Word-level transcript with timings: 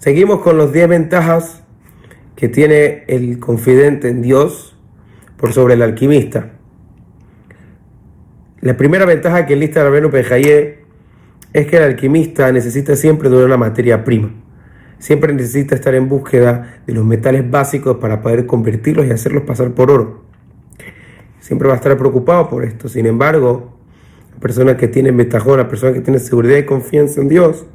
Seguimos 0.00 0.40
con 0.40 0.56
los 0.56 0.72
10 0.72 0.88
ventajas 0.88 1.62
que 2.34 2.48
tiene 2.48 3.04
el 3.06 3.38
confidente 3.38 4.08
en 4.08 4.22
Dios 4.22 4.74
por 5.36 5.52
sobre 5.52 5.74
el 5.74 5.82
alquimista. 5.82 6.52
La 8.62 8.78
primera 8.78 9.04
ventaja 9.04 9.44
que 9.44 9.56
lista 9.56 9.84
Rabenu 9.84 10.10
Pejaye 10.10 10.78
es 11.52 11.66
que 11.66 11.76
el 11.76 11.82
alquimista 11.82 12.50
necesita 12.50 12.96
siempre 12.96 13.28
de 13.28 13.44
una 13.44 13.58
materia 13.58 14.02
prima. 14.02 14.32
Siempre 14.98 15.34
necesita 15.34 15.74
estar 15.74 15.94
en 15.94 16.08
búsqueda 16.08 16.80
de 16.86 16.94
los 16.94 17.04
metales 17.04 17.50
básicos 17.50 17.98
para 17.98 18.22
poder 18.22 18.46
convertirlos 18.46 19.04
y 19.04 19.10
hacerlos 19.10 19.42
pasar 19.42 19.72
por 19.72 19.90
oro. 19.90 20.24
Siempre 21.40 21.68
va 21.68 21.74
a 21.74 21.76
estar 21.76 21.94
preocupado 21.98 22.48
por 22.48 22.64
esto. 22.64 22.88
Sin 22.88 23.04
embargo, 23.04 23.76
la 24.32 24.40
persona 24.40 24.78
que 24.78 24.88
tiene 24.88 25.12
metajón, 25.12 25.58
la 25.58 25.68
persona 25.68 25.92
que 25.92 26.00
tiene 26.00 26.20
seguridad 26.20 26.56
y 26.56 26.64
confianza 26.64 27.20
en 27.20 27.28
Dios, 27.28 27.66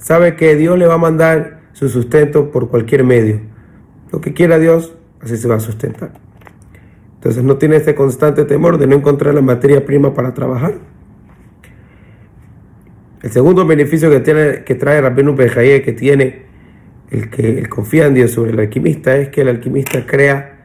sabe 0.00 0.34
que 0.34 0.56
Dios 0.56 0.78
le 0.78 0.86
va 0.86 0.94
a 0.94 0.98
mandar 0.98 1.60
su 1.72 1.88
sustento 1.88 2.50
por 2.50 2.68
cualquier 2.68 3.04
medio. 3.04 3.40
Lo 4.10 4.20
que 4.20 4.32
quiera 4.32 4.58
Dios, 4.58 4.96
así 5.20 5.36
se 5.36 5.46
va 5.46 5.56
a 5.56 5.60
sustentar. 5.60 6.12
Entonces 7.14 7.44
no 7.44 7.56
tiene 7.56 7.76
este 7.76 7.94
constante 7.94 8.44
temor 8.44 8.78
de 8.78 8.86
no 8.86 8.96
encontrar 8.96 9.34
la 9.34 9.42
materia 9.42 9.84
prima 9.84 10.14
para 10.14 10.34
trabajar. 10.34 10.74
El 13.22 13.30
segundo 13.30 13.66
beneficio 13.66 14.10
que, 14.10 14.20
tiene, 14.20 14.64
que 14.64 14.74
trae 14.74 15.00
Rabbeinu 15.00 15.36
Bejaye, 15.36 15.82
que 15.82 15.92
tiene 15.92 16.46
el 17.10 17.28
que 17.28 17.68
confía 17.68 18.06
en 18.06 18.14
Dios 18.14 18.30
sobre 18.30 18.52
el 18.52 18.60
alquimista, 18.60 19.16
es 19.16 19.28
que 19.28 19.42
el 19.42 19.48
alquimista 19.48 20.06
crea 20.06 20.64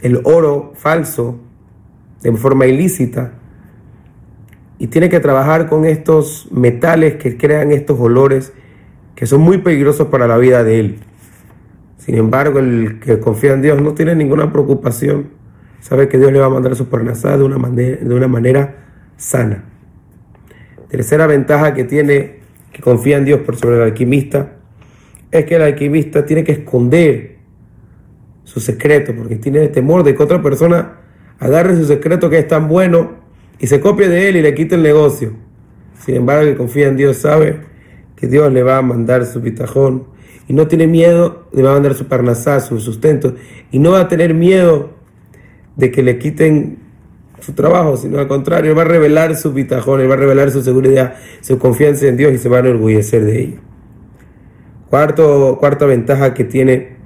el 0.00 0.20
oro 0.24 0.72
falso 0.74 1.38
de 2.22 2.32
forma 2.32 2.66
ilícita 2.66 3.34
y 4.82 4.88
tiene 4.88 5.08
que 5.08 5.20
trabajar 5.20 5.68
con 5.68 5.84
estos 5.84 6.48
metales 6.50 7.14
que 7.14 7.36
crean 7.36 7.70
estos 7.70 8.00
olores 8.00 8.52
que 9.14 9.26
son 9.26 9.40
muy 9.40 9.58
peligrosos 9.58 10.08
para 10.08 10.26
la 10.26 10.36
vida 10.38 10.64
de 10.64 10.80
él. 10.80 10.98
Sin 11.98 12.16
embargo, 12.16 12.58
el 12.58 12.98
que 12.98 13.20
confía 13.20 13.52
en 13.52 13.62
Dios 13.62 13.80
no 13.80 13.94
tiene 13.94 14.16
ninguna 14.16 14.50
preocupación 14.50 15.28
sabe 15.78 16.08
que 16.08 16.18
Dios 16.18 16.32
le 16.32 16.40
va 16.40 16.46
a 16.46 16.48
mandar 16.48 16.74
su 16.74 16.88
parnasá 16.88 17.38
de 17.38 17.44
una 17.44 17.58
manera, 17.58 17.96
de 17.96 18.12
una 18.12 18.26
manera 18.26 18.74
sana. 19.16 19.62
Tercera 20.88 21.28
ventaja 21.28 21.74
que 21.74 21.84
tiene 21.84 22.40
que 22.72 22.82
confía 22.82 23.18
en 23.18 23.24
Dios 23.24 23.38
por 23.42 23.54
sobre 23.54 23.76
el 23.76 23.82
alquimista 23.82 24.54
es 25.30 25.44
que 25.44 25.54
el 25.54 25.62
alquimista 25.62 26.26
tiene 26.26 26.42
que 26.42 26.52
esconder 26.52 27.36
su 28.42 28.58
secreto 28.58 29.14
porque 29.16 29.36
tiene 29.36 29.68
temor 29.68 30.02
de 30.02 30.16
que 30.16 30.22
otra 30.24 30.42
persona 30.42 30.94
agarre 31.38 31.76
su 31.76 31.84
secreto 31.84 32.28
que 32.28 32.38
es 32.38 32.48
tan 32.48 32.66
bueno 32.66 33.21
y 33.58 33.66
se 33.66 33.80
copie 33.80 34.08
de 34.08 34.28
él 34.28 34.36
y 34.36 34.42
le 34.42 34.54
quite 34.54 34.74
el 34.74 34.82
negocio. 34.82 35.32
Sin 36.04 36.16
embargo, 36.16 36.42
el 36.42 36.52
que 36.52 36.56
confía 36.56 36.88
en 36.88 36.96
Dios 36.96 37.18
sabe 37.18 37.60
que 38.16 38.26
Dios 38.26 38.52
le 38.52 38.62
va 38.62 38.78
a 38.78 38.82
mandar 38.82 39.24
su 39.26 39.40
pitajón 39.40 40.04
y 40.48 40.52
no 40.52 40.66
tiene 40.66 40.86
miedo, 40.86 41.46
le 41.52 41.62
va 41.62 41.70
a 41.70 41.74
mandar 41.74 41.94
su 41.94 42.06
parnasá, 42.06 42.60
su 42.60 42.80
sustento 42.80 43.34
y 43.70 43.78
no 43.78 43.92
va 43.92 44.00
a 44.00 44.08
tener 44.08 44.34
miedo 44.34 44.90
de 45.76 45.90
que 45.90 46.02
le 46.02 46.18
quiten 46.18 46.78
su 47.40 47.54
trabajo, 47.54 47.96
sino 47.96 48.18
al 48.18 48.28
contrario, 48.28 48.74
va 48.74 48.82
a 48.82 48.84
revelar 48.84 49.36
su 49.36 49.52
bitajón, 49.52 50.08
va 50.08 50.14
a 50.14 50.16
revelar 50.16 50.50
su 50.50 50.62
seguridad, 50.62 51.16
su 51.40 51.58
confianza 51.58 52.06
en 52.06 52.16
Dios 52.16 52.32
y 52.32 52.38
se 52.38 52.48
va 52.48 52.58
a 52.58 52.60
enorgullecer 52.60 53.24
de 53.24 53.42
ello. 53.42 53.56
Cuarto, 54.88 55.56
cuarta 55.58 55.86
ventaja 55.86 56.34
que 56.34 56.44
tiene 56.44 56.96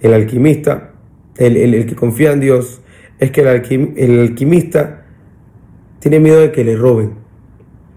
el 0.00 0.14
alquimista, 0.14 0.94
el, 1.36 1.86
que 1.86 1.94
confía 1.94 2.32
en 2.32 2.40
Dios, 2.40 2.80
es 3.18 3.30
que 3.30 3.42
el, 3.42 3.94
el 3.96 4.20
alquimista 4.20 4.97
tiene 5.98 6.20
miedo 6.20 6.40
de 6.40 6.52
que 6.52 6.64
le 6.64 6.76
roben. 6.76 7.12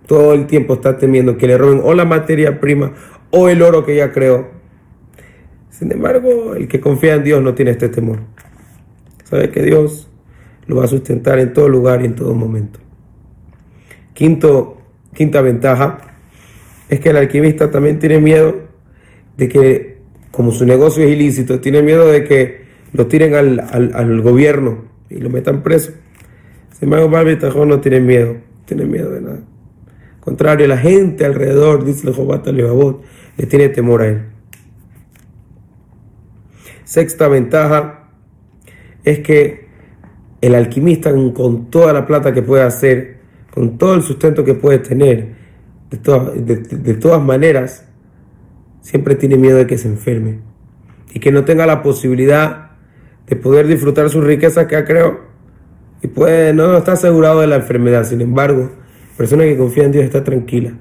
Todo 0.08 0.34
el 0.34 0.48
tiempo 0.48 0.76
está 0.76 0.98
temiendo 0.98 1.38
que 1.38 1.48
le 1.48 1.58
roben 1.58 1.82
o 1.84 1.94
la 1.94 2.06
materia 2.06 2.60
prima 2.60 2.94
o 3.30 3.50
el 3.50 3.62
oro 3.62 3.86
que 3.86 3.96
ya 3.96 4.12
creó. 4.12 4.50
Sin 5.70 5.92
embargo, 5.92 6.56
el 6.56 6.68
que 6.68 6.80
confía 6.80 7.16
en 7.16 7.24
Dios 7.24 7.42
no 7.42 7.54
tiene 7.54 7.72
este 7.72 7.90
temor. 7.90 8.20
Sabe 9.24 9.50
que 9.50 9.64
Dios 9.64 10.10
lo 10.68 10.78
va 10.78 10.86
a 10.86 10.88
sustentar 10.88 11.40
en 11.40 11.54
todo 11.54 11.70
lugar 11.70 12.02
y 12.02 12.06
en 12.06 12.16
todo 12.16 12.34
momento. 12.34 12.80
Quinto, 14.14 14.78
quinta 15.14 15.42
ventaja 15.42 15.98
es 16.90 17.00
que 17.00 17.10
el 17.10 17.18
alquimista 17.18 17.72
también 17.72 18.00
tiene 18.00 18.20
miedo 18.20 18.56
de 19.38 19.48
que, 19.48 19.98
como 20.30 20.52
su 20.52 20.66
negocio 20.66 21.04
es 21.04 21.12
ilícito, 21.12 21.60
tiene 21.62 21.82
miedo 21.82 22.08
de 22.08 22.26
que 22.26 22.62
lo 22.94 23.08
tiren 23.08 23.34
al, 23.34 24.22
gobierno 24.22 24.84
y 25.10 25.16
lo 25.16 25.30
metan 25.30 25.64
preso. 25.64 25.94
Sin 26.72 26.88
embargo, 26.88 27.10
Balbitajón 27.10 27.70
no 27.70 27.80
tiene 27.80 28.00
miedo, 28.00 28.38
tiene 28.66 28.86
miedo 28.86 29.12
de 29.12 29.22
nada. 29.22 29.40
Al 30.16 30.20
contrario, 30.20 30.68
la 30.68 30.78
gente 30.78 31.26
alrededor, 31.26 31.84
dice 31.84 32.08
el 32.08 32.14
Jobata 32.14 32.52
le 32.52 33.46
tiene 33.48 33.70
temor 33.70 34.02
a 34.02 34.08
él. 34.08 34.22
Sexta 36.84 37.28
ventaja 37.28 38.10
es 39.04 39.20
que 39.20 39.68
el 40.42 40.56
alquimista 40.56 41.12
con 41.34 41.70
toda 41.70 41.94
la 41.94 42.06
plata 42.06 42.34
que 42.34 42.42
puede 42.42 42.64
hacer, 42.64 43.18
con 43.54 43.78
todo 43.78 43.94
el 43.94 44.02
sustento 44.02 44.44
que 44.44 44.56
puede 44.56 44.80
tener, 44.80 45.36
de, 45.90 46.94
todas 46.96 47.22
maneras, 47.22 47.86
siempre 48.82 49.16
tiene 49.16 49.38
miedo 49.38 49.58
de 49.58 49.68
que 49.68 49.78
se 49.78 49.88
enferme 49.88 50.40
y 51.14 51.20
que 51.20 51.32
no 51.32 51.46
tenga 51.46 51.66
la 51.66 51.84
posibilidad 51.84 52.72
de 53.28 53.36
poder 53.36 53.68
disfrutar 53.68 54.10
su 54.10 54.22
riqueza 54.22 54.68
que 54.68 54.76
ha 54.76 54.86
creado 54.86 55.31
y 56.02 56.08
puede, 56.08 56.54
no 56.54 56.78
está 56.78 56.94
asegurado 56.94 57.42
de 57.42 57.48
la 57.48 57.58
enfermedad. 57.58 58.06
Sin 58.06 58.22
embargo, 58.22 58.72
la 59.12 59.18
persona 59.18 59.44
que 59.44 59.58
confía 59.58 59.84
en 59.84 59.92
Dios 59.92 60.06
está 60.06 60.24
tranquila, 60.24 60.74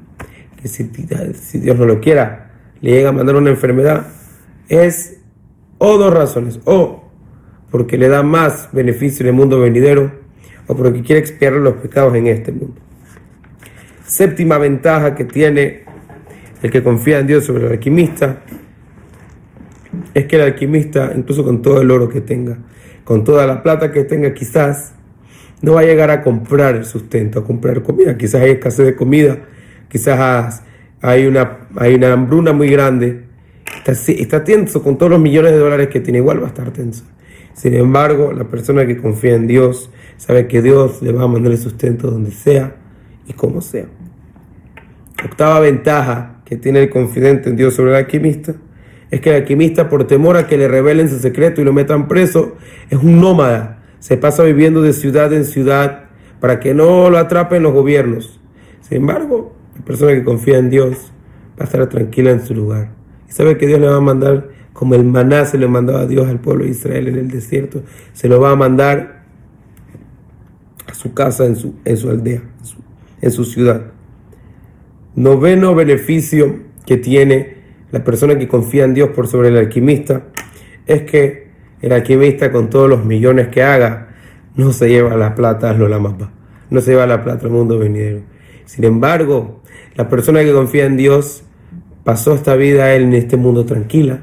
que 0.60 0.68
si, 0.68 0.90
si 1.34 1.58
Dios 1.58 1.78
no 1.78 1.84
lo 1.84 2.00
quiera, 2.00 2.52
le 2.80 2.92
llega 2.92 3.10
a 3.10 3.12
mandar 3.12 3.36
una 3.36 3.50
enfermedad, 3.50 4.06
es 4.68 5.18
o 5.78 5.98
dos 5.98 6.12
razones, 6.12 6.60
o 6.64 7.10
porque 7.70 7.98
le 7.98 8.08
da 8.08 8.22
más 8.22 8.68
beneficio 8.72 9.24
en 9.24 9.28
el 9.28 9.34
mundo 9.34 9.60
venidero 9.60 10.10
o 10.66 10.76
porque 10.76 11.02
quiere 11.02 11.20
expiar 11.20 11.52
los 11.54 11.74
pecados 11.74 12.14
en 12.14 12.26
este 12.26 12.52
mundo. 12.52 12.80
Séptima 14.06 14.58
ventaja 14.58 15.14
que 15.14 15.24
tiene 15.24 15.84
el 16.62 16.70
que 16.70 16.82
confía 16.82 17.20
en 17.20 17.26
Dios 17.26 17.44
sobre 17.44 17.66
el 17.66 17.72
alquimista 17.72 18.42
es 20.14 20.26
que 20.26 20.36
el 20.36 20.42
alquimista, 20.42 21.12
incluso 21.14 21.44
con 21.44 21.62
todo 21.62 21.80
el 21.80 21.90
oro 21.90 22.08
que 22.08 22.20
tenga, 22.20 22.58
con 23.04 23.24
toda 23.24 23.46
la 23.46 23.62
plata 23.62 23.90
que 23.92 24.04
tenga, 24.04 24.34
quizás 24.34 24.94
no 25.62 25.74
va 25.74 25.80
a 25.80 25.84
llegar 25.84 26.10
a 26.10 26.22
comprar 26.22 26.84
sustento, 26.84 27.40
a 27.40 27.44
comprar 27.44 27.82
comida. 27.82 28.16
Quizás 28.16 28.42
hay 28.42 28.52
escasez 28.52 28.86
de 28.86 28.96
comida, 28.96 29.38
quizás 29.88 30.62
hay 31.00 31.26
una, 31.26 31.68
hay 31.76 31.94
una 31.94 32.12
hambruna 32.12 32.52
muy 32.52 32.68
grande. 32.68 33.24
Está, 33.84 33.92
está 34.12 34.44
tenso 34.44 34.82
con 34.82 34.98
todos 34.98 35.10
los 35.10 35.20
millones 35.20 35.52
de 35.52 35.58
dólares 35.58 35.88
que 35.88 36.00
tiene, 36.00 36.18
igual 36.18 36.40
va 36.40 36.46
a 36.46 36.48
estar 36.48 36.70
tenso. 36.72 37.04
Sin 37.54 37.74
embargo, 37.74 38.32
la 38.32 38.44
persona 38.44 38.86
que 38.86 38.96
confía 38.96 39.34
en 39.34 39.46
Dios 39.46 39.90
sabe 40.16 40.46
que 40.46 40.62
Dios 40.62 41.02
le 41.02 41.12
va 41.12 41.24
a 41.24 41.28
mandar 41.28 41.52
el 41.52 41.58
sustento 41.58 42.10
donde 42.10 42.30
sea 42.30 42.76
y 43.26 43.32
como 43.32 43.60
sea. 43.60 43.86
Octava 45.24 45.60
ventaja 45.60 46.42
que 46.44 46.56
tiene 46.56 46.82
el 46.82 46.90
confidente 46.90 47.50
en 47.50 47.56
Dios 47.56 47.74
sobre 47.74 47.90
el 47.90 47.96
alquimista 47.96 48.54
es 49.10 49.20
que 49.20 49.30
el 49.30 49.36
alquimista, 49.36 49.88
por 49.88 50.06
temor 50.06 50.36
a 50.36 50.46
que 50.46 50.56
le 50.56 50.68
revelen 50.68 51.08
su 51.08 51.18
secreto 51.18 51.60
y 51.60 51.64
lo 51.64 51.72
metan 51.72 52.06
preso, 52.06 52.56
es 52.88 52.98
un 52.98 53.20
nómada. 53.20 53.79
Se 54.00 54.16
pasa 54.16 54.42
viviendo 54.42 54.82
de 54.82 54.92
ciudad 54.92 55.32
en 55.32 55.44
ciudad 55.44 56.04
para 56.40 56.58
que 56.58 56.74
no 56.74 57.08
lo 57.10 57.18
atrapen 57.18 57.62
los 57.62 57.72
gobiernos. 57.72 58.40
Sin 58.80 58.98
embargo, 58.98 59.54
la 59.78 59.84
persona 59.84 60.12
que 60.12 60.24
confía 60.24 60.58
en 60.58 60.70
Dios 60.70 61.12
va 61.58 61.62
a 61.62 61.64
estar 61.64 61.86
tranquila 61.88 62.32
en 62.32 62.44
su 62.44 62.54
lugar 62.54 62.90
y 63.28 63.32
sabe 63.32 63.56
que 63.56 63.66
Dios 63.66 63.78
le 63.80 63.86
va 63.86 63.96
a 63.96 64.00
mandar 64.00 64.48
como 64.72 64.94
el 64.94 65.04
maná 65.04 65.44
se 65.44 65.58
lo 65.58 65.68
mandaba 65.68 66.00
a 66.00 66.06
Dios 66.06 66.28
al 66.28 66.40
pueblo 66.40 66.64
de 66.64 66.70
Israel 66.70 67.08
en 67.08 67.16
el 67.16 67.30
desierto, 67.30 67.82
se 68.12 68.28
lo 68.28 68.40
va 68.40 68.52
a 68.52 68.56
mandar 68.56 69.24
a 70.86 70.94
su 70.94 71.12
casa, 71.12 71.44
en 71.44 71.56
su, 71.56 71.74
en 71.84 71.96
su 71.96 72.08
aldea, 72.08 72.42
en 73.20 73.30
su, 73.30 73.44
ciudad. 73.44 73.92
Noveno 75.14 75.74
beneficio 75.74 76.60
que 76.86 76.96
tiene 76.96 77.56
la 77.92 78.02
persona 78.04 78.38
que 78.38 78.48
confía 78.48 78.84
en 78.84 78.94
Dios 78.94 79.10
por 79.10 79.28
sobre 79.28 79.48
el 79.48 79.58
alquimista 79.58 80.28
es 80.86 81.02
que 81.02 81.49
el 81.82 81.92
alquimista 81.92 82.52
con 82.52 82.70
todos 82.70 82.88
los 82.88 83.04
millones 83.04 83.48
que 83.48 83.62
haga 83.62 84.08
no 84.54 84.72
se 84.72 84.88
lleva 84.88 85.16
la 85.16 85.34
plata 85.34 85.70
a 85.70 85.74
lo 85.74 86.00
mapa, 86.00 86.30
no 86.70 86.80
se 86.80 86.92
lleva 86.92 87.06
la 87.06 87.24
plata 87.24 87.46
al 87.46 87.52
mundo 87.52 87.78
venidero. 87.78 88.20
Sin 88.66 88.84
embargo, 88.84 89.62
la 89.94 90.08
persona 90.08 90.40
que 90.40 90.52
confía 90.52 90.84
en 90.84 90.96
Dios 90.96 91.44
pasó 92.04 92.34
esta 92.34 92.56
vida 92.56 92.94
en 92.94 93.14
este 93.14 93.36
mundo 93.36 93.64
tranquila, 93.64 94.20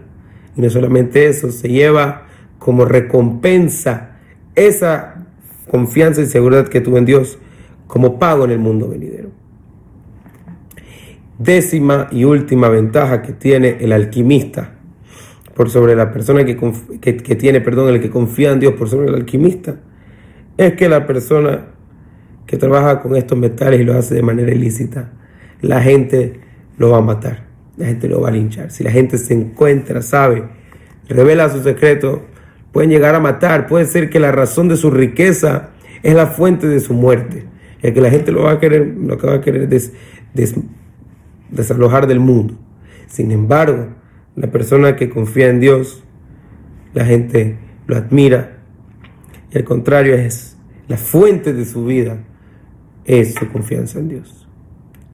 y 0.55 0.61
no 0.61 0.69
solamente 0.69 1.27
eso, 1.27 1.51
se 1.51 1.69
lleva 1.69 2.25
como 2.59 2.85
recompensa 2.85 4.17
esa 4.55 5.25
confianza 5.69 6.21
y 6.21 6.25
seguridad 6.25 6.67
que 6.67 6.81
tuvo 6.81 6.97
en 6.97 7.05
Dios 7.05 7.37
como 7.87 8.19
pago 8.19 8.45
en 8.45 8.51
el 8.51 8.59
mundo 8.59 8.89
venidero. 8.89 9.29
Décima 11.37 12.07
y 12.11 12.23
última 12.23 12.67
ventaja 12.69 13.21
que 13.21 13.33
tiene 13.33 13.77
el 13.79 13.91
alquimista 13.91 14.76
por 15.57 15.71
sobre 15.71 15.95
la 15.95 16.11
persona 16.11 16.45
que, 16.45 16.55
que, 17.01 17.35
tiene, 17.35 17.61
perdón, 17.61 17.89
el 17.89 17.99
que 17.99 18.11
confía 18.11 18.51
en 18.51 18.59
Dios 18.59 18.73
por 18.73 18.89
sobre 18.89 19.07
el 19.07 19.15
alquimista, 19.15 19.79
es 20.55 20.73
que 20.73 20.87
la 20.87 21.07
persona 21.07 21.65
que 22.45 22.57
trabaja 22.57 23.01
con 23.01 23.15
estos 23.15 23.35
metales 23.39 23.81
y 23.81 23.83
lo 23.83 23.97
hace 23.97 24.13
de 24.13 24.21
manera 24.21 24.53
ilícita, 24.53 25.13
la 25.61 25.81
gente 25.81 26.41
lo 26.77 26.91
va 26.91 26.99
a 26.99 27.01
matar. 27.01 27.47
la 27.75 27.87
gente 27.87 28.07
lo 28.07 28.21
va 28.21 28.29
a 28.29 28.31
linchar. 28.31 28.69
Si 28.69 28.83
la 28.83 28.91
gente 28.91 29.17
se 29.17 29.33
encuentra, 29.33 30.03
sabe, 30.03 30.43
revela 31.09 31.49
su 31.49 31.63
secreto, 31.63 32.21
pueden 32.71 32.91
llegar 32.91 33.15
a 33.15 33.19
matar. 33.19 33.65
Puede 33.65 33.85
ser 33.85 34.11
que 34.11 34.19
la 34.19 34.31
razón 34.31 34.67
de 34.67 34.77
su 34.77 34.91
riqueza 34.91 35.69
es 36.03 36.13
la 36.13 36.27
fuente 36.27 36.67
de 36.67 36.79
su 36.79 36.93
muerte. 36.93 37.45
Y 37.81 37.91
que 37.91 38.01
la 38.01 38.11
gente 38.11 38.31
lo 38.31 38.43
va 38.43 38.51
a 38.51 38.59
querer, 38.59 38.95
lo 38.95 39.17
que 39.17 39.25
va 39.25 39.33
a 39.35 39.41
querer 39.41 39.67
desalojar 41.49 42.05
del 42.05 42.19
mundo. 42.19 42.53
Sin 43.07 43.31
embargo, 43.31 43.96
la 44.37 44.51
persona 44.51 44.95
que 44.95 45.09
confía 45.09 45.49
en 45.49 45.59
Dios, 45.59 46.03
la 46.93 47.05
gente 47.05 47.57
lo 47.87 47.97
admira. 47.97 48.59
Y 49.51 49.57
al 49.57 49.63
contrario, 49.63 50.13
es 50.13 50.57
la 50.87 50.97
fuente 50.97 51.53
de 51.53 51.65
su 51.65 51.85
vida, 51.85 52.23
es 53.03 53.33
su 53.33 53.51
confianza 53.51 53.97
en 53.97 54.09
Dios. 54.09 54.36